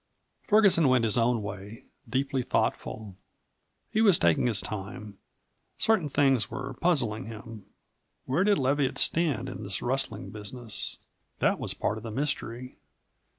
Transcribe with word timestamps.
Ferguson 0.41 0.87
went 0.87 1.03
his 1.03 1.15
own 1.15 1.43
way, 1.43 1.83
deeply 2.09 2.41
thoughtful. 2.41 3.15
He 3.91 4.01
was 4.01 4.17
taking 4.17 4.47
his 4.47 4.59
time. 4.59 5.19
Certain 5.77 6.09
things 6.09 6.49
were 6.49 6.73
puzzling 6.73 7.25
him. 7.27 7.67
Where 8.25 8.43
did 8.43 8.57
Leviatt 8.57 8.97
stand 8.97 9.47
in 9.47 9.61
this 9.61 9.79
rustling 9.83 10.31
business? 10.31 10.97
That 11.37 11.59
was 11.59 11.75
part 11.75 11.97
of 11.99 12.03
the 12.03 12.09
mystery. 12.09 12.77